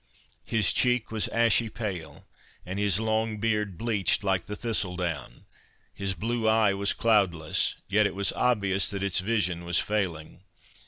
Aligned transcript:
His 0.47 0.73
cheek 0.73 1.11
was 1.11 1.27
ashy 1.27 1.69
pale, 1.69 2.25
and 2.65 2.79
his 2.79 2.99
long 2.99 3.37
beard 3.37 3.77
bleached 3.77 4.23
like 4.23 4.47
the 4.47 4.55
thistle 4.55 4.95
down; 4.95 5.45
his 5.93 6.15
blue 6.15 6.47
eye 6.49 6.73
was 6.73 6.91
cloudless, 6.91 7.75
yet 7.87 8.07
it 8.07 8.15
was 8.15 8.33
obvious 8.33 8.89
that 8.89 9.03
its 9.03 9.19
vision 9.19 9.63
was 9.63 9.77
failing. 9.77 10.41